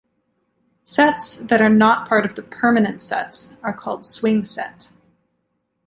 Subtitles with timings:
[0.83, 4.89] Sets that are not part of the "Permanent" sets are called swing set.